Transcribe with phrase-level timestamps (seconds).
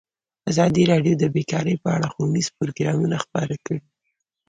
[0.51, 3.81] ازادي راډیو د بیکاري په اړه ښوونیز پروګرامونه خپاره کړي.